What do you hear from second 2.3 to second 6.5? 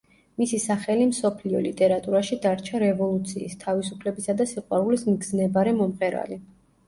დარჩა რევოლუციის, თავისუფლებისა და სიყვარულის მგზნებარე მომღერალი.